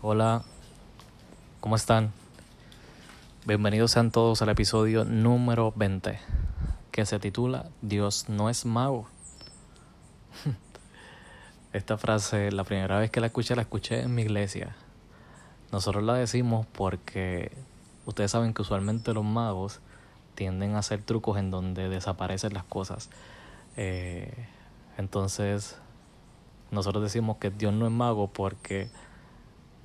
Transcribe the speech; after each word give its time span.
Hola, 0.00 0.44
¿cómo 1.58 1.74
están? 1.74 2.12
Bienvenidos 3.44 3.90
sean 3.90 4.12
todos 4.12 4.40
al 4.42 4.48
episodio 4.48 5.04
número 5.04 5.72
20, 5.74 6.20
que 6.92 7.04
se 7.04 7.18
titula 7.18 7.66
Dios 7.82 8.28
no 8.28 8.48
es 8.48 8.64
mago. 8.64 9.08
Esta 11.72 11.98
frase, 11.98 12.52
la 12.52 12.62
primera 12.62 13.00
vez 13.00 13.10
que 13.10 13.20
la 13.20 13.26
escuché, 13.26 13.56
la 13.56 13.62
escuché 13.62 14.02
en 14.02 14.14
mi 14.14 14.22
iglesia. 14.22 14.76
Nosotros 15.72 16.04
la 16.04 16.14
decimos 16.14 16.64
porque 16.64 17.50
ustedes 18.06 18.30
saben 18.30 18.54
que 18.54 18.62
usualmente 18.62 19.12
los 19.12 19.24
magos 19.24 19.80
tienden 20.36 20.76
a 20.76 20.78
hacer 20.78 21.02
trucos 21.02 21.38
en 21.38 21.50
donde 21.50 21.88
desaparecen 21.88 22.54
las 22.54 22.62
cosas. 22.62 23.10
Eh, 23.76 24.46
entonces, 24.96 25.76
nosotros 26.70 27.02
decimos 27.02 27.38
que 27.38 27.50
Dios 27.50 27.72
no 27.72 27.84
es 27.84 27.92
mago 27.92 28.28
porque 28.28 28.92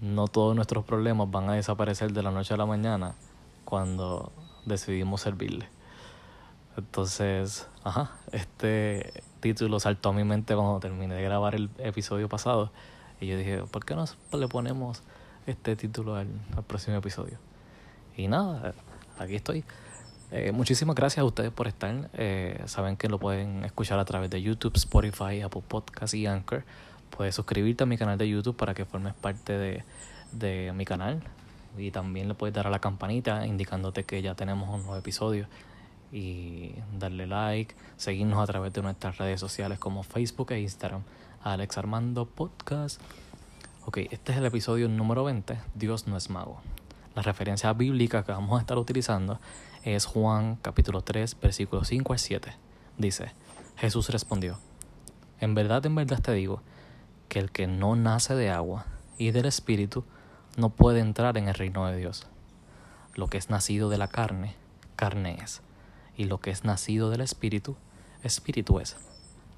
no 0.03 0.27
todos 0.27 0.53
nuestros 0.53 0.83
problemas 0.83 1.31
van 1.31 1.49
a 1.49 1.53
desaparecer 1.53 2.11
de 2.11 2.21
la 2.21 2.29
noche 2.29 2.53
a 2.53 2.57
la 2.57 2.65
mañana 2.65 3.15
cuando 3.63 4.33
decidimos 4.65 5.21
servirle. 5.21 5.69
Entonces, 6.75 7.67
ajá, 7.85 8.11
este 8.33 9.23
título 9.39 9.79
saltó 9.79 10.09
a 10.09 10.13
mi 10.13 10.25
mente 10.25 10.55
cuando 10.55 10.81
terminé 10.81 11.15
de 11.15 11.23
grabar 11.23 11.55
el 11.55 11.69
episodio 11.77 12.27
pasado. 12.27 12.69
Y 13.21 13.27
yo 13.27 13.37
dije, 13.37 13.63
¿por 13.71 13.85
qué 13.85 13.95
no 13.95 14.05
le 14.33 14.47
ponemos 14.49 15.03
este 15.47 15.77
título 15.77 16.15
al, 16.17 16.27
próximo 16.67 16.97
episodio? 16.97 17.37
Y 18.17 18.27
nada, 18.27 18.73
aquí 19.17 19.35
estoy. 19.35 19.63
Eh, 20.31 20.51
muchísimas 20.51 20.97
gracias 20.97 21.21
a 21.21 21.25
ustedes 21.25 21.51
por 21.51 21.67
estar. 21.67 22.09
Eh, 22.11 22.61
saben 22.65 22.97
que 22.97 23.07
lo 23.07 23.19
pueden 23.19 23.63
escuchar 23.63 23.99
a 23.99 24.05
través 24.05 24.29
de 24.29 24.41
YouTube, 24.41 24.75
Spotify, 24.75 25.39
Apple 25.41 25.63
Podcasts 25.65 26.13
y 26.13 26.25
Anchor. 26.25 26.65
Puedes 27.15 27.35
suscribirte 27.35 27.83
a 27.83 27.85
mi 27.85 27.97
canal 27.97 28.17
de 28.17 28.27
YouTube 28.27 28.55
para 28.55 28.73
que 28.73 28.85
formes 28.85 29.13
parte 29.13 29.57
de, 29.57 29.83
de 30.31 30.73
mi 30.73 30.85
canal. 30.85 31.21
Y 31.77 31.91
también 31.91 32.27
le 32.27 32.33
puedes 32.33 32.55
dar 32.55 32.67
a 32.67 32.69
la 32.69 32.79
campanita 32.79 33.45
indicándote 33.45 34.03
que 34.03 34.21
ya 34.21 34.35
tenemos 34.35 34.69
un 34.69 34.81
nuevo 34.83 34.97
episodio. 34.97 35.47
Y 36.11 36.75
darle 36.99 37.27
like, 37.27 37.75
seguirnos 37.97 38.39
a 38.39 38.45
través 38.45 38.73
de 38.73 38.81
nuestras 38.81 39.17
redes 39.17 39.39
sociales 39.39 39.79
como 39.79 40.03
Facebook 40.03 40.51
e 40.51 40.59
Instagram. 40.59 41.03
Alex 41.43 41.77
Armando 41.77 42.25
Podcast. 42.25 43.01
Ok, 43.85 43.97
este 44.11 44.31
es 44.31 44.37
el 44.37 44.45
episodio 44.45 44.87
número 44.87 45.23
20. 45.23 45.57
Dios 45.75 46.07
no 46.07 46.15
es 46.15 46.29
mago. 46.29 46.61
La 47.15 47.21
referencia 47.21 47.73
bíblica 47.73 48.23
que 48.23 48.31
vamos 48.31 48.57
a 48.57 48.61
estar 48.61 48.77
utilizando 48.77 49.39
es 49.83 50.05
Juan 50.05 50.55
capítulo 50.61 51.01
3, 51.01 51.37
versículos 51.41 51.89
5 51.89 52.13
al 52.13 52.19
7. 52.19 52.53
Dice, 52.97 53.31
Jesús 53.75 54.09
respondió, 54.09 54.57
En 55.39 55.53
verdad, 55.53 55.85
en 55.85 55.95
verdad 55.95 56.21
te 56.21 56.31
digo, 56.31 56.61
que 57.29 57.39
el 57.39 57.51
que 57.51 57.67
no 57.67 57.95
nace 57.95 58.35
de 58.35 58.49
agua 58.49 58.85
y 59.17 59.31
del 59.31 59.45
Espíritu 59.45 60.03
no 60.57 60.69
puede 60.69 60.99
entrar 60.99 61.37
en 61.37 61.47
el 61.47 61.55
reino 61.55 61.85
de 61.87 61.97
Dios. 61.97 62.27
Lo 63.15 63.27
que 63.27 63.37
es 63.37 63.49
nacido 63.49 63.89
de 63.89 63.97
la 63.97 64.07
carne, 64.07 64.55
carne 64.95 65.39
es, 65.41 65.61
y 66.15 66.25
lo 66.25 66.39
que 66.39 66.51
es 66.51 66.63
nacido 66.63 67.09
del 67.09 67.21
Espíritu, 67.21 67.75
Espíritu 68.23 68.79
es. 68.79 68.95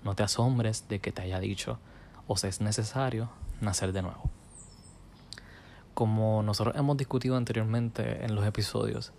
No 0.03 0.15
te 0.15 0.23
asombres 0.23 0.87
de 0.87 0.99
que 0.99 1.11
te 1.11 1.21
haya 1.21 1.39
dicho, 1.39 1.79
os 2.27 2.43
es 2.43 2.61
necesario 2.61 3.29
nacer 3.61 3.91
de 3.91 4.01
nuevo. 4.01 4.29
Como 5.93 6.43
nosotros 6.43 6.75
hemos 6.75 6.97
discutido 6.97 7.37
anteriormente 7.37 8.25
en 8.25 8.35
los 8.35 8.45
episodios, 8.45 9.13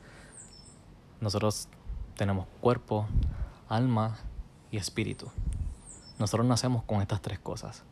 nosotros 1.20 1.68
tenemos 2.16 2.46
cuerpo, 2.60 3.06
alma 3.68 4.18
y 4.70 4.76
espíritu. 4.76 5.30
Nosotros 6.18 6.46
nacemos 6.46 6.82
con 6.84 7.00
estas 7.00 7.22
tres 7.22 7.38
cosas. 7.38 7.82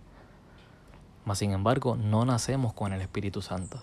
Mas 1.25 1.39
sin 1.39 1.53
embargo, 1.53 1.97
no 1.97 2.25
nacemos 2.25 2.73
con 2.73 2.93
el 2.93 3.01
Espíritu 3.01 3.43
Santo. 3.43 3.81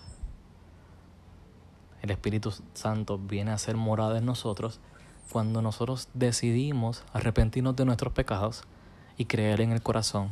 El 2.02 2.10
Espíritu 2.10 2.52
Santo 2.74 3.18
viene 3.18 3.52
a 3.52 3.58
ser 3.58 3.76
morada 3.76 4.18
en 4.18 4.26
nosotros 4.26 4.80
cuando 5.30 5.62
nosotros 5.62 6.08
decidimos 6.14 7.04
arrepentirnos 7.12 7.76
de 7.76 7.84
nuestros 7.84 8.12
pecados 8.12 8.64
y 9.16 9.26
creer 9.26 9.60
en 9.60 9.72
el 9.72 9.82
corazón 9.82 10.30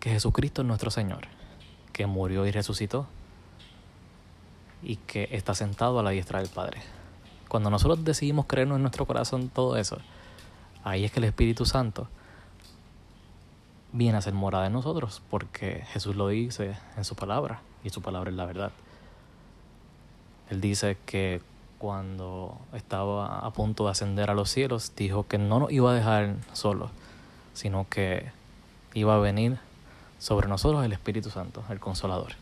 que 0.00 0.10
Jesucristo 0.10 0.62
es 0.62 0.68
nuestro 0.68 0.90
Señor, 0.90 1.28
que 1.92 2.06
murió 2.06 2.44
y 2.46 2.50
resucitó 2.50 3.06
y 4.82 4.96
que 4.96 5.28
está 5.30 5.54
sentado 5.54 5.98
a 6.00 6.02
la 6.02 6.10
diestra 6.10 6.40
del 6.40 6.48
Padre. 6.48 6.82
Cuando 7.48 7.70
nosotros 7.70 8.04
decidimos 8.04 8.46
creernos 8.46 8.76
en 8.76 8.82
nuestro 8.82 9.06
corazón 9.06 9.48
todo 9.48 9.76
eso, 9.76 9.98
ahí 10.84 11.04
es 11.04 11.12
que 11.12 11.20
el 11.20 11.24
Espíritu 11.24 11.66
Santo 11.66 12.08
viene 13.92 14.18
a 14.18 14.22
ser 14.22 14.34
morada 14.34 14.66
en 14.66 14.72
nosotros, 14.72 15.22
porque 15.30 15.84
Jesús 15.92 16.16
lo 16.16 16.28
dice 16.28 16.76
en 16.96 17.04
su 17.04 17.14
palabra, 17.14 17.60
y 17.84 17.90
su 17.90 18.02
palabra 18.02 18.30
es 18.30 18.36
la 18.36 18.46
verdad. 18.46 18.72
Él 20.50 20.60
dice 20.60 20.98
que 21.06 21.40
cuando 21.78 22.56
estaba 22.74 23.40
a 23.40 23.50
punto 23.52 23.84
de 23.84 23.90
ascender 23.90 24.30
a 24.30 24.34
los 24.34 24.50
cielos, 24.50 24.92
dijo 24.96 25.26
que 25.26 25.38
no 25.38 25.60
nos 25.60 25.72
iba 25.72 25.90
a 25.90 25.94
dejar 25.94 26.36
solos, 26.52 26.90
sino 27.54 27.86
que 27.88 28.30
iba 28.94 29.14
a 29.14 29.18
venir 29.18 29.58
sobre 30.18 30.48
nosotros 30.48 30.84
el 30.84 30.92
Espíritu 30.92 31.30
Santo, 31.30 31.64
el 31.70 31.80
Consolador. 31.80 32.34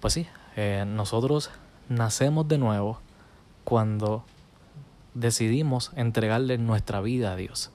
Pues 0.00 0.14
sí, 0.14 0.26
eh, 0.56 0.84
nosotros 0.86 1.50
nacemos 1.88 2.46
de 2.46 2.58
nuevo 2.58 3.00
cuando 3.64 4.24
decidimos 5.14 5.90
entregarle 5.96 6.58
nuestra 6.58 7.00
vida 7.00 7.32
a 7.32 7.36
Dios, 7.36 7.70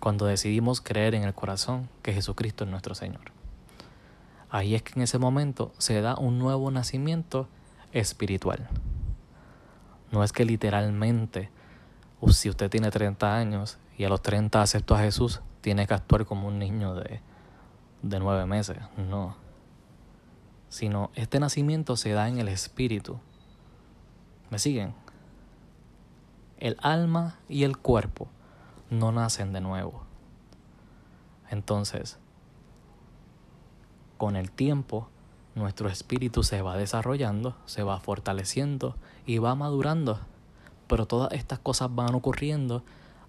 cuando 0.00 0.26
decidimos 0.26 0.80
creer 0.80 1.14
en 1.14 1.24
el 1.24 1.34
corazón 1.34 1.88
que 2.02 2.12
Jesucristo 2.12 2.64
es 2.64 2.70
nuestro 2.70 2.94
Señor. 2.94 3.32
Ahí 4.50 4.74
es 4.74 4.82
que 4.82 4.92
en 4.96 5.02
ese 5.02 5.18
momento 5.18 5.72
se 5.78 6.00
da 6.00 6.16
un 6.16 6.38
nuevo 6.38 6.70
nacimiento 6.70 7.48
espiritual. 7.92 8.68
No 10.10 10.24
es 10.24 10.32
que 10.32 10.44
literalmente, 10.44 11.50
si 12.28 12.48
usted 12.48 12.70
tiene 12.70 12.90
30 12.90 13.36
años 13.36 13.78
y 13.96 14.04
a 14.04 14.08
los 14.08 14.22
30 14.22 14.62
aceptó 14.62 14.94
a 14.94 15.00
Jesús, 15.00 15.42
tiene 15.60 15.86
que 15.86 15.94
actuar 15.94 16.24
como 16.24 16.48
un 16.48 16.58
niño 16.58 16.94
de, 16.94 17.20
de 18.02 18.18
9 18.18 18.46
meses. 18.46 18.78
No. 18.96 19.36
Sino 20.70 21.10
este 21.14 21.40
nacimiento 21.40 21.96
se 21.96 22.12
da 22.12 22.28
en 22.28 22.38
el 22.38 22.48
espíritu 22.48 23.20
¿Me 24.50 24.58
siguen? 24.58 24.94
El 26.58 26.76
alma 26.80 27.38
y 27.48 27.64
el 27.64 27.76
cuerpo 27.76 28.28
no 28.90 29.12
nacen 29.12 29.52
de 29.52 29.60
nuevo. 29.60 30.02
Entonces, 31.50 32.18
con 34.16 34.36
el 34.36 34.50
tiempo, 34.50 35.08
nuestro 35.54 35.88
espíritu 35.88 36.42
se 36.42 36.62
va 36.62 36.76
desarrollando, 36.76 37.56
se 37.66 37.82
va 37.82 38.00
fortaleciendo 38.00 38.96
y 39.26 39.38
va 39.38 39.54
madurando. 39.54 40.20
Pero 40.86 41.06
todas 41.06 41.32
estas 41.32 41.58
cosas 41.58 41.94
van 41.94 42.14
ocurriendo 42.14 42.82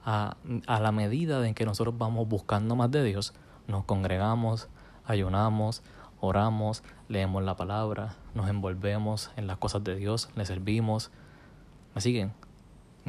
a, 0.06 0.38
a, 0.68 0.80
la 0.80 0.92
medida 0.92 1.46
en 1.47 1.53
que 1.53 1.66
nosotros 1.66 1.97
vamos 1.97 2.28
buscando 2.28 2.76
más 2.76 2.90
de 2.91 3.03
Dios, 3.03 3.34
nos 3.68 3.84
congregamos, 3.84 4.70
ayunamos, 5.06 5.84
oramos, 6.22 6.84
leemos 7.08 7.44
la 7.44 7.56
palabra, 7.56 8.16
nos 8.34 8.50
envolvemos 8.50 9.31
en 9.36 9.47
las 9.47 9.58
cosas 9.58 9.84
de 9.84 9.96
Dios, 9.96 10.30
le 10.36 10.46
servimos. 10.46 11.12
¿Me 11.96 12.02
siguen? 12.02 12.34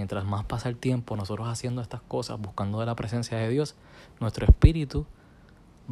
Mientras 0.00 0.24
más 0.24 0.46
pasa 0.46 0.70
el 0.70 0.78
tiempo 0.78 1.14
nosotros 1.14 1.46
haciendo 1.46 1.82
estas 1.82 2.00
cosas, 2.00 2.40
buscando 2.40 2.80
de 2.80 2.86
la 2.86 2.94
presencia 2.94 3.36
de 3.36 3.50
Dios, 3.50 3.74
nuestro 4.18 4.46
espíritu 4.46 5.04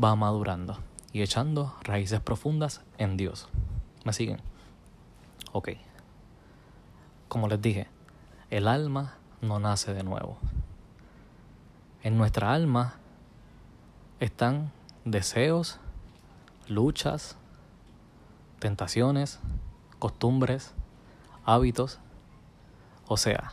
va 0.02 0.16
madurando 0.16 0.78
y 1.12 1.20
echando 1.20 1.74
raíces 1.82 2.19
profundas 2.19 2.80
en 2.96 3.19
Dios. 3.19 3.50
¿Me 4.06 4.14
siguen? 4.14 4.41
Ok. 5.52 5.72
Como 7.28 7.48
les 7.48 7.60
dije, 7.60 7.88
el 8.48 8.66
alma 8.66 9.19
no 9.42 9.58
nace 9.58 9.92
de 9.92 10.04
nuevo. 10.04 10.38
En 12.02 12.16
nuestra 12.16 12.55
alma 12.55 12.94
están 14.20 14.72
deseos, 15.05 15.81
luchas, 16.66 17.37
tentaciones, 18.58 19.38
costumbres, 19.99 20.72
hábitos. 21.44 21.99
O 23.06 23.19
sea, 23.19 23.52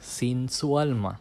sin 0.00 0.48
su 0.48 0.78
alma 0.78 1.20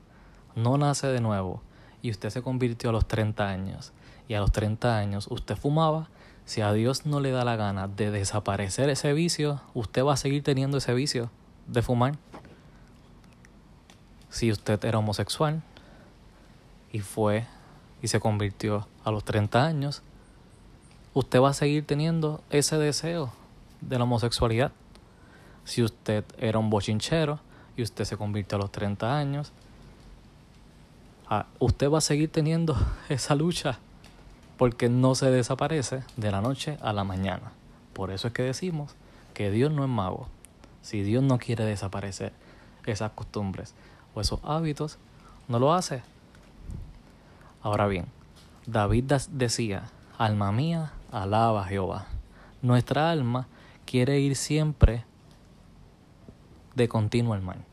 no 0.56 0.78
nace 0.78 1.08
de 1.08 1.22
nuevo 1.22 1.62
y 2.02 2.12
usted 2.12 2.30
se 2.30 2.42
convirtió 2.42 2.90
a 2.90 2.94
los 2.94 3.08
30 3.08 3.48
años 3.48 3.94
y 4.28 4.34
a 4.34 4.40
los 4.40 4.52
30 4.52 4.98
años 4.98 5.28
usted 5.30 5.56
fumaba, 5.56 6.10
si 6.46 6.62
a 6.62 6.72
Dios 6.74 7.06
no 7.06 7.20
le 7.20 7.32
da 7.32 7.44
la 7.46 7.56
gana 7.56 7.88
de 7.88 8.12
desaparecer 8.12 8.90
ese 8.90 9.14
vicio, 9.14 9.62
usted 9.74 10.04
va 10.04 10.14
a 10.14 10.18
seguir 10.18 10.44
teniendo 10.44 10.78
ese 10.78 10.94
vicio 10.94 11.30
de 11.68 11.82
fumar. 11.82 12.18
Si 14.30 14.52
usted 14.52 14.84
era 14.84 15.00
homosexual 15.00 15.62
y 16.92 17.00
fue 17.00 17.46
y 18.02 18.08
se 18.08 18.20
convirtió 18.20 18.88
a 19.04 19.12
los 19.12 19.24
30 19.24 19.66
años, 19.66 20.02
usted 21.14 21.42
va 21.42 21.50
a 21.50 21.54
seguir 21.54 21.86
teniendo 21.86 22.42
ese 22.50 22.78
deseo 22.78 23.32
de 23.82 23.98
la 23.98 24.04
homosexualidad. 24.04 24.72
Si 25.64 25.84
usted 25.84 26.24
era 26.38 26.60
un 26.60 26.70
bochinchero 26.70 27.40
y 27.78 27.84
usted 27.84 28.04
se 28.04 28.18
convirtió 28.18 28.58
a 28.58 28.62
los 28.62 28.72
30 28.72 29.18
años, 29.18 29.54
ah, 31.30 31.46
usted 31.60 31.90
va 31.90 32.00
a 32.00 32.02
seguir 32.02 32.30
teniendo 32.30 32.76
esa 33.10 33.36
lucha 33.36 33.80
porque 34.58 34.90
no 34.90 35.16
se 35.16 35.30
desaparece 35.30 36.04
de 36.18 36.32
la 36.32 36.42
noche 36.42 36.78
a 36.82 36.92
la 36.92 37.04
mañana. 37.04 37.52
Por 37.94 38.12
eso 38.12 38.28
es 38.28 38.34
que 38.34 38.44
decimos 38.44 38.96
que 39.34 39.52
Dios 39.52 39.72
no 39.72 39.84
es 39.84 39.90
mago. 39.90 40.28
Si 40.82 41.04
Dios 41.04 41.24
no 41.24 41.38
quiere 41.38 41.64
desaparecer 41.64 42.34
esas 42.86 43.12
costumbres 43.12 43.76
o 44.16 44.22
esos 44.22 44.40
hábitos, 44.44 44.98
no 45.48 45.60
lo 45.60 45.74
hace. 45.74 46.02
Ahora 47.62 47.86
bien, 47.88 48.06
David 48.66 49.14
decía, 49.32 49.90
alma 50.18 50.52
mía, 50.52 50.94
alaba 51.12 51.62
a 51.62 51.66
Jehová. 51.66 52.08
Nuestra 52.62 53.12
alma 53.12 53.48
quiere 53.86 54.20
ir 54.20 54.36
siempre 54.36 55.06
de 56.78 56.88
continuo 56.88 57.34
al 57.34 57.42
mal. 57.42 57.66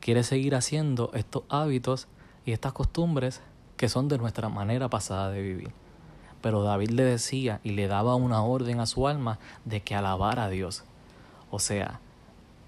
Quiere 0.00 0.22
seguir 0.24 0.54
haciendo 0.54 1.10
estos 1.14 1.44
hábitos 1.48 2.08
y 2.44 2.52
estas 2.52 2.72
costumbres 2.72 3.40
que 3.76 3.88
son 3.88 4.08
de 4.08 4.18
nuestra 4.18 4.48
manera 4.48 4.88
pasada 4.88 5.30
de 5.30 5.40
vivir. 5.40 5.70
Pero 6.42 6.62
David 6.62 6.90
le 6.90 7.04
decía 7.04 7.60
y 7.62 7.70
le 7.70 7.86
daba 7.86 8.16
una 8.16 8.42
orden 8.42 8.80
a 8.80 8.86
su 8.86 9.08
alma 9.08 9.38
de 9.64 9.80
que 9.80 9.94
alabara 9.94 10.44
a 10.44 10.50
Dios. 10.50 10.82
O 11.50 11.60
sea, 11.60 12.00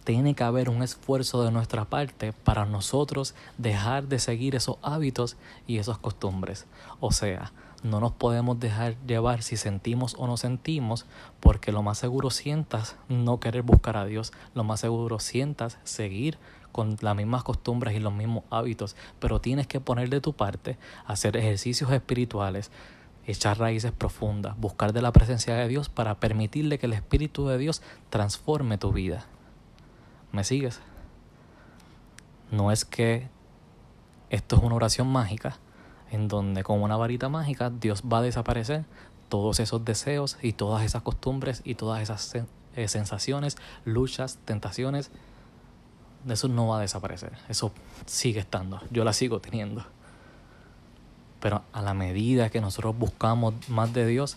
tiene 0.05 0.35
que 0.35 0.45
haber 0.45 0.71
un 0.71 0.83
esfuerzo 0.83 1.45
de 1.45 1.51
nuestra 1.51 1.85
parte 1.85 2.33
para 2.33 2.65
nosotros 2.65 3.35
dejar 3.59 4.07
de 4.07 4.19
seguir 4.19 4.55
esos 4.55 4.77
hábitos 4.83 5.37
y 5.67 5.79
esas 5.79 5.99
costumbres. 5.99 6.67
O 7.01 7.13
sea, 7.13 7.53
no 7.83 8.01
nos 8.01 8.13
podemos 8.13 8.61
dejar 8.61 8.97
llevar 9.07 9.43
si 9.43 9.57
sentimos 9.57 10.15
o 10.19 10.27
no 10.27 10.37
sentimos, 10.37 11.07
porque 11.41 11.73
lo 11.73 11.83
más 11.83 11.99
seguro 11.99 12.31
sientas 12.31 12.97
no 13.09 13.41
querer 13.41 13.63
buscar 13.63 13.97
a 13.97 14.05
Dios, 14.05 14.33
lo 14.55 14.65
más 14.65 14.81
seguro 14.81 15.19
sientas 15.19 15.79
seguir 15.85 16.39
con 16.73 16.97
las 17.01 17.17
mismas 17.17 17.43
costumbres 17.43 17.97
y 17.97 18.01
los 18.01 18.13
mismos 18.13 18.45
hábitos, 18.51 18.97
pero 19.19 19.41
tienes 19.41 19.67
que 19.67 19.81
poner 19.81 20.11
de 20.11 20.21
tu 20.21 20.35
parte, 20.35 20.79
hacer 21.07 21.37
ejercicios 21.37 21.91
espirituales, 21.91 22.71
echar 23.27 23.59
raíces 23.59 23.93
profundas, 23.93 24.59
buscar 24.59 24.93
de 24.93 25.03
la 25.03 25.13
presencia 25.13 25.55
de 25.55 25.69
Dios 25.69 25.89
para 25.89 26.21
permitirle 26.21 26.79
que 26.79 26.87
el 26.87 26.93
Espíritu 26.93 27.47
de 27.49 27.59
Dios 27.59 27.83
transforme 28.11 28.79
tu 28.79 28.93
vida. 28.93 29.27
¿Me 30.33 30.45
sigues? 30.45 30.81
No 32.51 32.73
es 32.73 32.85
que 32.85 33.29
esto 34.29 34.57
es 34.57 34.63
una 34.63 34.77
oración 34.77 35.09
mágica 35.09 35.59
en 36.11 36.29
donde 36.29 36.63
con 36.63 36.83
una 36.83 36.97
varita 36.97 37.29
mágica 37.29 37.71
Dios 37.71 38.03
va 38.03 38.19
a 38.19 38.23
desaparecer 38.23 38.85
todos 39.29 39.61
esos 39.61 39.85
deseos 39.85 40.37
y 40.43 40.53
todas 40.53 40.85
esas 40.85 41.03
costumbres 41.03 41.63
y 41.65 41.77
todas 41.77 42.03
esas 42.03 42.35
eh, 42.77 42.89
sensaciones, 42.89 43.57
luchas, 43.85 44.39
tentaciones. 44.45 45.11
Eso 46.29 46.49
no 46.49 46.69
va 46.69 46.79
a 46.79 46.81
desaparecer. 46.81 47.33
Eso 47.49 47.73
sigue 48.07 48.41
estando. 48.41 48.81
Yo 48.91 49.05
la 49.05 49.13
sigo 49.13 49.41
teniendo. 49.41 49.85
Pero 51.41 51.63
a 51.73 51.81
la 51.81 51.95
medida 51.95 52.51
que 52.51 52.61
nosotros 52.61 52.99
buscamos 52.99 53.55
más 53.71 53.95
de 53.95 54.07
Dios, 54.07 54.37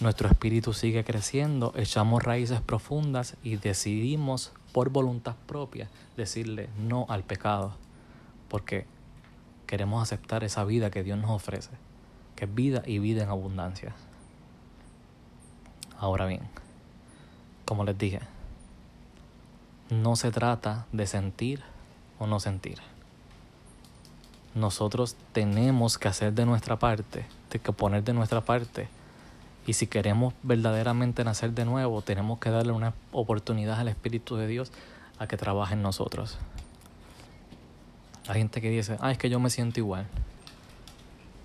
nuestro 0.00 0.28
espíritu 0.28 0.72
sigue 0.72 1.04
creciendo, 1.04 1.72
echamos 1.76 2.22
raíces 2.22 2.60
profundas 2.60 3.36
y 3.44 3.56
decidimos 3.56 4.52
por 4.72 4.90
voluntad 4.90 5.36
propia 5.46 5.88
decirle 6.16 6.68
no 6.76 7.06
al 7.08 7.22
pecado, 7.22 7.74
porque 8.48 8.86
queremos 9.74 10.00
aceptar 10.00 10.44
esa 10.44 10.62
vida 10.62 10.92
que 10.92 11.02
Dios 11.02 11.18
nos 11.18 11.32
ofrece, 11.32 11.70
que 12.36 12.44
es 12.44 12.54
vida 12.54 12.84
y 12.86 13.00
vida 13.00 13.24
en 13.24 13.28
abundancia. 13.28 13.92
Ahora 15.98 16.26
bien, 16.26 16.42
como 17.64 17.82
les 17.82 17.98
dije, 17.98 18.20
no 19.90 20.14
se 20.14 20.30
trata 20.30 20.86
de 20.92 21.08
sentir 21.08 21.60
o 22.20 22.28
no 22.28 22.38
sentir. 22.38 22.78
Nosotros 24.54 25.16
tenemos 25.32 25.98
que 25.98 26.06
hacer 26.06 26.34
de 26.34 26.46
nuestra 26.46 26.78
parte, 26.78 27.26
de 27.50 27.58
que 27.58 27.72
poner 27.72 28.04
de 28.04 28.12
nuestra 28.12 28.42
parte 28.42 28.86
y 29.66 29.72
si 29.72 29.88
queremos 29.88 30.34
verdaderamente 30.44 31.24
nacer 31.24 31.50
de 31.50 31.64
nuevo, 31.64 32.00
tenemos 32.00 32.38
que 32.38 32.50
darle 32.50 32.70
una 32.70 32.94
oportunidad 33.10 33.80
al 33.80 33.88
Espíritu 33.88 34.36
de 34.36 34.46
Dios 34.46 34.70
a 35.18 35.26
que 35.26 35.36
trabaje 35.36 35.74
en 35.74 35.82
nosotros. 35.82 36.38
Hay 38.26 38.38
gente 38.38 38.60
que 38.60 38.70
dice, 38.70 38.96
ah, 39.00 39.12
es 39.12 39.18
que 39.18 39.28
yo 39.28 39.38
me 39.38 39.50
siento 39.50 39.80
igual. 39.80 40.06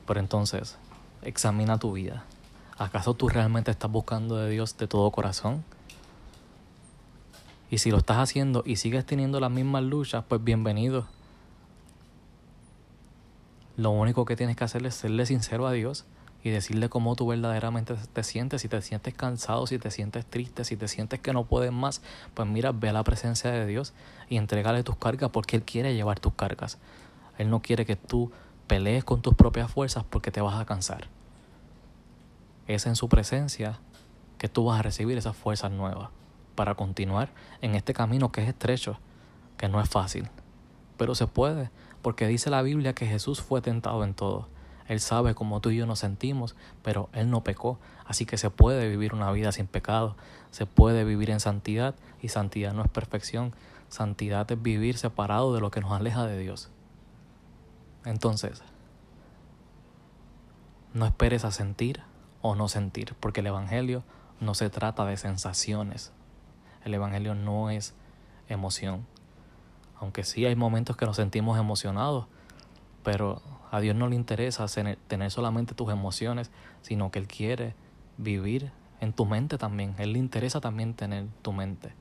Pero 0.08 0.20
entonces, 0.20 0.78
examina 1.22 1.78
tu 1.78 1.94
vida. 1.94 2.24
¿Acaso 2.78 3.14
tú 3.14 3.28
realmente 3.28 3.72
estás 3.72 3.92
buscando 3.92 4.38
de 4.38 4.50
Dios 4.50 4.78
de 4.78 4.88
todo 4.88 5.12
corazón? 5.12 5.64
Y 7.70 7.80
si 7.80 7.92
lo 7.92 7.98
estás 7.98 8.18
haciendo 8.18 8.64
y 8.66 8.78
sigues 8.78 9.06
teniendo 9.06 9.40
las 9.40 9.52
mismas 9.52 9.84
luchas, 9.84 10.24
pues 10.28 10.44
bienvenido. 10.44 11.06
Lo 13.76 13.92
único 13.92 14.26
que 14.26 14.36
tienes 14.36 14.56
que 14.56 14.64
hacer 14.64 14.86
es 14.86 14.96
serle 14.96 15.26
sincero 15.26 15.68
a 15.68 15.72
Dios 15.74 16.06
y 16.44 16.50
decirle 16.52 16.90
cómo 16.90 17.16
tú 17.16 17.28
verdaderamente 17.28 17.96
te 18.14 18.24
sientes, 18.24 18.62
si 18.62 18.70
te 18.70 18.82
sientes 18.82 19.14
cansado, 19.14 19.68
si 19.68 19.78
te 19.78 19.92
sientes 19.92 20.26
triste, 20.26 20.64
si 20.64 20.78
te 20.78 20.88
sientes 20.88 21.20
que 21.20 21.34
no 21.34 21.44
puedes 21.44 21.72
más, 21.72 22.02
pues 22.34 22.48
mira, 22.48 22.72
ve 22.72 22.90
a 22.90 22.94
la 22.94 23.04
presencia 23.04 23.52
de 23.52 23.66
Dios 23.66 23.94
y 24.30 24.38
entregale 24.38 24.84
tus 24.84 24.96
cargas 24.96 25.32
porque 25.32 25.58
Él 25.58 25.64
quiere 25.64 25.94
llevar 25.94 26.20
tus 26.20 26.34
cargas. 26.34 26.78
Él 27.38 27.50
no 27.50 27.62
quiere 27.62 27.86
que 27.86 27.96
tú 27.96 28.32
pelees 28.68 29.04
con 29.04 29.22
tus 29.22 29.34
propias 29.36 29.72
fuerzas 29.72 30.06
porque 30.10 30.32
te 30.32 30.42
vas 30.42 30.60
a 30.60 30.66
cansar. 30.66 31.08
Es 32.68 32.86
en 32.86 32.96
su 32.96 33.10
presencia 33.10 33.80
que 34.38 34.48
tú 34.48 34.66
vas 34.66 34.80
a 34.80 34.84
recibir 34.84 35.18
esas 35.18 35.36
fuerzas 35.36 35.72
nuevas 35.72 36.10
para 36.56 36.76
continuar 36.76 37.30
en 37.62 37.76
este 37.76 37.94
camino 37.94 38.32
que 38.32 38.44
es 38.44 38.48
estrecho, 38.48 38.98
que 39.58 39.68
no 39.68 39.82
es 39.82 39.90
fácil, 39.90 40.30
pero 40.98 41.16
se 41.16 41.28
puede, 41.28 41.70
porque 42.02 42.28
dice 42.28 42.50
la 42.50 42.62
Biblia 42.62 42.94
que 42.94 43.08
Jesús 43.08 43.42
fue 43.42 43.62
tentado 43.62 44.04
en 44.04 44.14
todo 44.14 44.48
él 44.90 45.00
sabe 45.00 45.36
cómo 45.36 45.62
tú 45.62 45.70
y 45.70 45.78
yo 45.78 45.86
nos 45.86 46.00
sentimos, 46.00 46.56
pero 46.82 47.10
Él 47.14 47.30
no 47.30 47.44
pecó. 47.44 47.80
Así 48.06 48.26
que 48.26 48.38
se 48.38 48.50
puede 48.50 48.90
vivir 48.90 49.14
una 49.14 49.32
vida 49.32 49.52
sin 49.52 49.68
pecado, 49.68 50.18
se 50.50 50.66
puede 50.66 51.04
vivir 51.04 51.30
en 51.30 51.40
santidad 51.40 51.94
y 52.24 52.30
santidad 52.30 52.74
no 52.74 52.82
es 52.82 52.90
perfección. 52.90 53.54
Santidad 53.88 54.52
es 54.52 54.60
vivir 54.60 54.98
separado 54.98 55.54
de 55.54 55.62
lo 55.62 55.70
que 55.70 55.80
nos 55.80 55.92
aleja 55.92 56.26
de 56.26 56.40
Dios. 56.40 56.72
Entonces, 58.04 58.64
no 60.96 61.06
esperes 61.06 61.46
a 61.46 61.52
sentir 61.52 62.02
o 62.42 62.56
no 62.56 62.68
sentir, 62.68 63.14
porque 63.20 63.42
el 63.42 63.48
Evangelio 63.48 64.04
no 64.40 64.56
se 64.56 64.72
trata 64.72 65.06
de 65.06 65.18
sensaciones. 65.18 66.14
El 66.84 66.96
Evangelio 66.96 67.36
no 67.36 67.70
es 67.70 67.94
emoción. 68.48 69.06
Aunque 70.00 70.24
sí 70.24 70.48
hay 70.48 70.56
momentos 70.56 70.98
que 70.98 71.06
nos 71.06 71.18
sentimos 71.18 71.60
emocionados, 71.60 72.26
pero 73.04 73.44
a 73.72 73.80
Dios 73.80 73.96
no 73.96 74.08
le 74.08 74.16
interesa 74.16 74.66
tener 75.08 75.32
solamente 75.32 75.76
tus 75.76 75.92
emociones, 75.92 76.52
sino 76.82 77.12
que 77.12 77.20
Él 77.20 77.28
quiere 77.28 77.76
vivir 78.18 78.72
en 79.00 79.14
tu 79.14 79.26
mente 79.26 79.58
también. 79.58 79.96
Él 79.98 80.14
le 80.14 80.20
interesa 80.20 80.60
también 80.60 80.94
tener 80.94 81.28
tu 81.42 81.54
mente. 81.54 81.94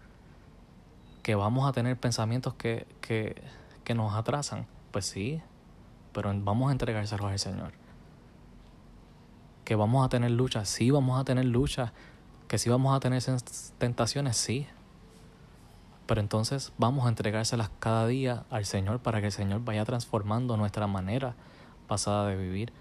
Que 1.23 1.35
vamos 1.35 1.69
a 1.69 1.73
tener 1.73 1.99
pensamientos 1.99 2.55
que, 2.55 2.87
que, 3.01 3.43
que 3.85 3.95
nos 3.95 4.15
atrasan. 4.15 4.67
Pues 4.91 5.07
sí, 5.07 5.43
pero 6.13 6.33
vamos 6.35 6.71
a 6.71 6.73
entregárselos 6.73 7.31
al 7.31 7.39
Señor. 7.39 7.73
Que 9.65 9.75
vamos 9.75 10.05
a 10.05 10.09
tener 10.09 10.31
luchas, 10.31 10.69
sí 10.69 10.91
vamos 10.91 11.21
a 11.21 11.25
tener 11.25 11.45
luchas. 11.45 11.93
Que 12.49 12.57
sí 12.57 12.71
vamos 12.71 12.97
a 12.97 13.01
tener 13.01 13.23
tentaciones, 13.77 14.39
sí. 14.39 14.67
Pero 16.09 16.23
entonces 16.23 16.73
vamos 16.79 17.05
a 17.05 17.11
entregárselas 17.11 17.71
cada 17.81 18.07
día 18.07 18.45
al 18.49 18.65
Señor 18.65 19.01
para 19.01 19.21
que 19.21 19.27
el 19.27 19.33
Señor 19.33 19.63
vaya 19.63 19.85
transformando 19.85 20.57
nuestra 20.57 20.87
manera 20.87 21.35
pasada 21.87 22.27
de 22.29 22.37
vivir. 22.37 22.73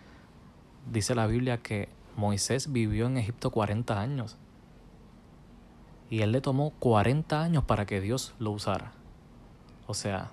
Dice 0.89 1.13
la 1.13 1.27
Biblia 1.27 1.57
que 1.57 1.89
Moisés 2.15 2.71
vivió 2.71 3.05
en 3.05 3.17
Egipto 3.17 3.51
40 3.51 3.99
años. 3.99 4.37
Y 6.09 6.21
él 6.21 6.31
le 6.31 6.39
tomó 6.39 6.71
40 6.79 7.43
años 7.43 7.65
para 7.65 7.85
que 7.85 7.99
Dios 7.99 8.33
lo 8.39 8.51
usara. 8.51 8.93
O 9.87 9.93
sea, 9.93 10.31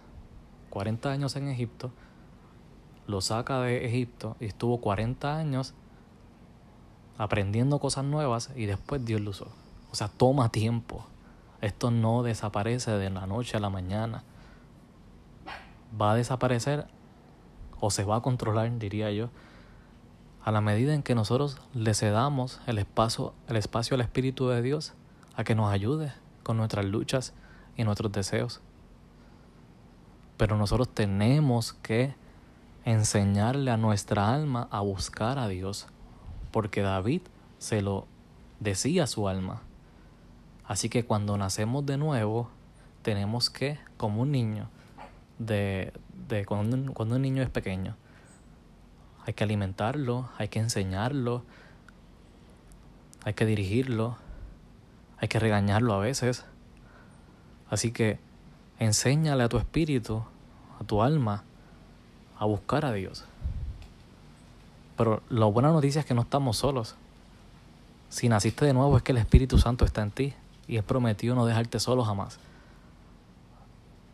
40 0.70 1.10
años 1.10 1.34
en 1.34 1.48
Egipto, 1.48 1.90
lo 3.08 3.20
saca 3.20 3.60
de 3.62 3.86
Egipto 3.86 4.36
y 4.38 4.44
estuvo 4.44 4.80
40 4.80 5.36
años 5.36 5.74
aprendiendo 7.18 7.80
cosas 7.80 8.04
nuevas 8.04 8.52
y 8.54 8.66
después 8.66 9.04
Dios 9.04 9.20
lo 9.20 9.30
usó. 9.30 9.48
O 9.90 9.96
sea, 9.96 10.06
toma 10.06 10.50
tiempo. 10.50 11.04
Esto 11.64 11.90
no 11.90 12.22
desaparece 12.22 12.90
de 12.90 13.08
la 13.08 13.26
noche 13.26 13.56
a 13.56 13.60
la 13.60 13.70
mañana. 13.70 14.22
Va 15.98 16.12
a 16.12 16.14
desaparecer 16.14 16.86
o 17.80 17.90
se 17.90 18.04
va 18.04 18.16
a 18.16 18.20
controlar, 18.20 18.78
diría 18.78 19.10
yo, 19.12 19.30
a 20.44 20.52
la 20.52 20.60
medida 20.60 20.92
en 20.92 21.02
que 21.02 21.14
nosotros 21.14 21.62
le 21.72 21.94
cedamos 21.94 22.60
el 22.66 22.76
espacio, 22.76 23.32
el 23.48 23.56
espacio 23.56 23.94
al 23.94 24.02
Espíritu 24.02 24.48
de 24.48 24.60
Dios 24.60 24.92
a 25.36 25.44
que 25.44 25.54
nos 25.54 25.72
ayude 25.72 26.12
con 26.42 26.58
nuestras 26.58 26.84
luchas 26.84 27.32
y 27.78 27.84
nuestros 27.84 28.12
deseos. 28.12 28.60
Pero 30.36 30.58
nosotros 30.58 30.90
tenemos 30.90 31.72
que 31.72 32.14
enseñarle 32.84 33.70
a 33.70 33.78
nuestra 33.78 34.34
alma 34.34 34.68
a 34.70 34.80
buscar 34.80 35.38
a 35.38 35.48
Dios, 35.48 35.86
porque 36.50 36.82
David 36.82 37.22
se 37.56 37.80
lo 37.80 38.06
decía 38.60 39.04
a 39.04 39.06
su 39.06 39.28
alma. 39.28 39.62
Así 40.66 40.88
que 40.88 41.04
cuando 41.04 41.36
nacemos 41.36 41.84
de 41.84 41.98
nuevo, 41.98 42.48
tenemos 43.02 43.50
que, 43.50 43.78
como 43.96 44.22
un 44.22 44.32
niño, 44.32 44.68
de, 45.38 45.92
de 46.28 46.46
cuando, 46.46 46.92
cuando 46.94 47.16
un 47.16 47.22
niño 47.22 47.42
es 47.42 47.50
pequeño. 47.50 47.96
Hay 49.26 49.34
que 49.34 49.44
alimentarlo, 49.44 50.28
hay 50.38 50.48
que 50.48 50.58
enseñarlo, 50.58 51.42
hay 53.24 53.34
que 53.34 53.46
dirigirlo, 53.46 54.16
hay 55.18 55.28
que 55.28 55.38
regañarlo 55.38 55.92
a 55.94 55.98
veces. 55.98 56.44
Así 57.68 57.90
que 57.90 58.18
enséñale 58.78 59.42
a 59.44 59.48
tu 59.48 59.58
espíritu, 59.58 60.24
a 60.80 60.84
tu 60.84 61.02
alma, 61.02 61.44
a 62.38 62.46
buscar 62.46 62.86
a 62.86 62.92
Dios. 62.92 63.24
Pero 64.96 65.22
la 65.28 65.46
buena 65.46 65.70
noticia 65.70 66.00
es 66.00 66.06
que 66.06 66.14
no 66.14 66.22
estamos 66.22 66.56
solos. 66.56 66.94
Si 68.08 68.28
naciste 68.28 68.64
de 68.64 68.72
nuevo 68.72 68.96
es 68.96 69.02
que 69.02 69.12
el 69.12 69.18
Espíritu 69.18 69.58
Santo 69.58 69.84
está 69.84 70.02
en 70.02 70.10
ti 70.10 70.34
y 70.66 70.76
es 70.76 70.82
prometido 70.82 71.34
no 71.34 71.46
dejarte 71.46 71.80
solo 71.80 72.04
jamás. 72.04 72.38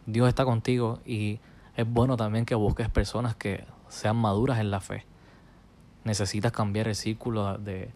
Dios 0.06 0.28
está 0.28 0.44
contigo 0.44 1.00
y 1.04 1.38
es 1.76 1.86
bueno 1.88 2.16
también 2.16 2.44
que 2.44 2.54
busques 2.54 2.88
personas 2.88 3.34
que 3.34 3.64
sean 3.88 4.16
maduras 4.16 4.58
en 4.58 4.70
la 4.70 4.80
fe. 4.80 5.04
Necesitas 6.04 6.52
cambiar 6.52 6.88
el 6.88 6.94
círculo 6.94 7.58
de, 7.58 7.90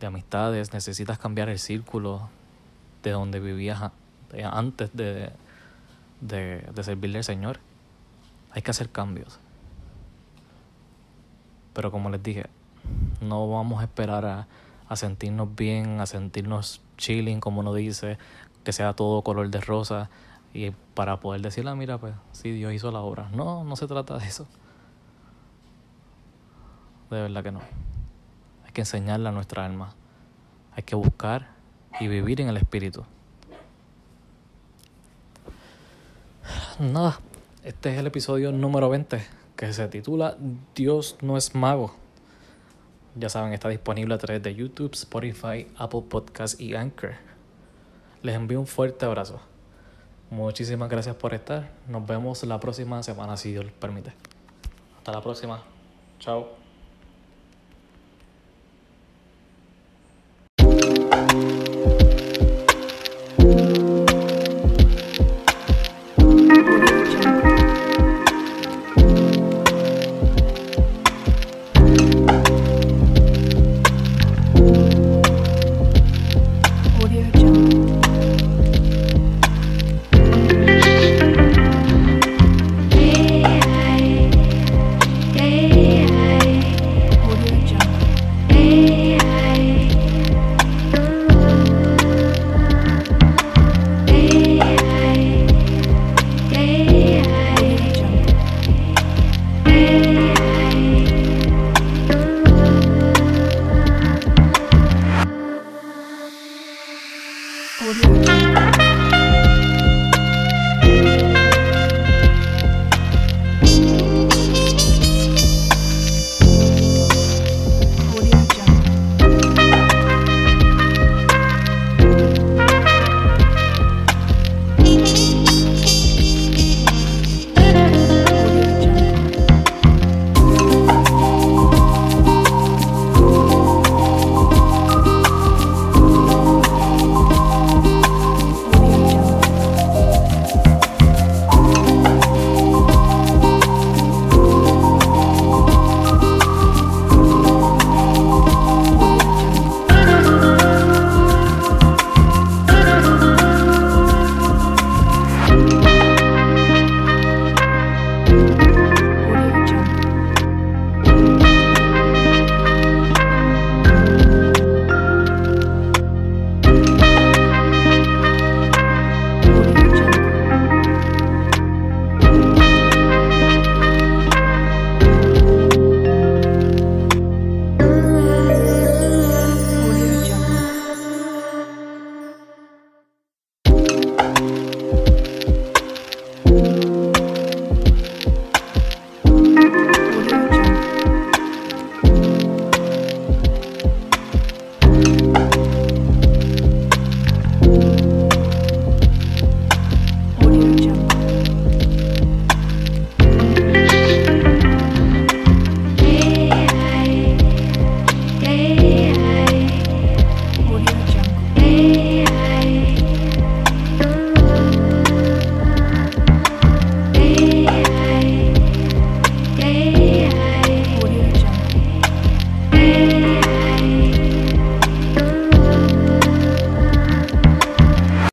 de 0.00 0.06
amistades, 0.06 0.72
necesitas 0.72 1.18
cambiar 1.18 1.48
el 1.48 1.58
círculo 1.58 2.28
de 3.02 3.10
donde 3.10 3.40
vivías 3.40 3.90
antes 4.44 4.94
de, 4.94 5.30
de, 6.20 6.60
de 6.74 6.82
servirle 6.82 7.18
al 7.18 7.24
Señor. 7.24 7.60
Hay 8.52 8.62
que 8.62 8.70
hacer 8.70 8.90
cambios. 8.90 9.38
Pero 11.74 11.90
como 11.90 12.10
les 12.10 12.22
dije, 12.22 12.46
no 13.20 13.48
vamos 13.50 13.80
a 13.80 13.84
esperar 13.84 14.24
a, 14.24 14.46
a 14.88 14.96
sentirnos 14.96 15.54
bien, 15.54 16.00
a 16.00 16.06
sentirnos 16.06 16.80
chilling, 16.96 17.40
como 17.40 17.60
uno 17.60 17.74
dice, 17.74 18.18
que 18.64 18.72
sea 18.72 18.94
todo 18.94 19.22
color 19.22 19.50
de 19.50 19.60
rosa, 19.60 20.10
y 20.54 20.70
para 20.94 21.20
poder 21.20 21.42
decirle, 21.42 21.70
ah, 21.70 21.74
mira, 21.74 21.98
pues 21.98 22.14
sí, 22.32 22.52
Dios 22.52 22.72
hizo 22.72 22.90
la 22.90 23.00
obra. 23.00 23.28
No, 23.32 23.64
no 23.64 23.76
se 23.76 23.86
trata 23.86 24.18
de 24.18 24.26
eso. 24.26 24.46
De 27.10 27.22
verdad 27.22 27.42
que 27.42 27.52
no. 27.52 27.60
Hay 28.64 28.72
que 28.72 28.82
enseñarle 28.82 29.28
a 29.28 29.32
nuestra 29.32 29.64
alma. 29.64 29.94
Hay 30.74 30.82
que 30.82 30.94
buscar 30.94 31.48
y 32.00 32.08
vivir 32.08 32.40
en 32.40 32.48
el 32.48 32.56
Espíritu. 32.56 33.04
Nada, 36.78 37.18
este 37.64 37.92
es 37.92 37.98
el 37.98 38.06
episodio 38.06 38.52
número 38.52 38.88
20 38.88 39.20
que 39.56 39.72
se 39.72 39.88
titula 39.88 40.36
Dios 40.74 41.16
no 41.20 41.36
es 41.36 41.54
mago. 41.54 41.94
Ya 43.18 43.28
saben, 43.28 43.52
está 43.52 43.68
disponible 43.68 44.14
a 44.14 44.18
través 44.18 44.40
de 44.44 44.54
YouTube, 44.54 44.94
Spotify, 44.94 45.66
Apple 45.76 46.02
Podcasts 46.08 46.60
y 46.60 46.76
Anchor. 46.76 47.14
Les 48.22 48.36
envío 48.36 48.60
un 48.60 48.66
fuerte 48.68 49.06
abrazo. 49.06 49.40
Muchísimas 50.30 50.88
gracias 50.88 51.16
por 51.16 51.34
estar. 51.34 51.68
Nos 51.88 52.06
vemos 52.06 52.44
la 52.44 52.60
próxima 52.60 53.02
semana 53.02 53.36
si 53.36 53.50
Dios 53.50 53.66
permite. 53.80 54.12
Hasta 54.98 55.10
la 55.10 55.20
próxima. 55.20 55.62
Chao. 56.20 56.57